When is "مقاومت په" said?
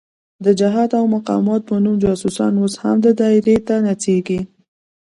1.15-1.75